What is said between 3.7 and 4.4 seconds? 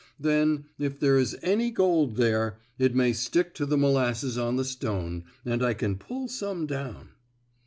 molasses